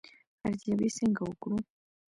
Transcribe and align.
ارزیابي 0.47 0.89
څنګه 0.97 1.21
وکړو؟ 1.25 1.57